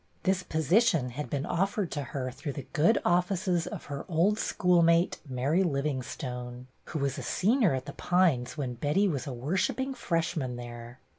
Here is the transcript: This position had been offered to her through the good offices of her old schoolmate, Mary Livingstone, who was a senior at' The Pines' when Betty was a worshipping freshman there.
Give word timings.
This 0.23 0.41
position 0.41 1.11
had 1.11 1.29
been 1.29 1.45
offered 1.45 1.91
to 1.91 2.01
her 2.01 2.31
through 2.31 2.53
the 2.53 2.65
good 2.73 2.97
offices 3.05 3.67
of 3.67 3.85
her 3.85 4.03
old 4.09 4.39
schoolmate, 4.39 5.19
Mary 5.29 5.61
Livingstone, 5.61 6.65
who 6.85 6.97
was 6.97 7.19
a 7.19 7.21
senior 7.21 7.75
at' 7.75 7.85
The 7.85 7.93
Pines' 7.93 8.57
when 8.57 8.73
Betty 8.73 9.07
was 9.07 9.27
a 9.27 9.31
worshipping 9.33 9.93
freshman 9.93 10.55
there. 10.55 10.97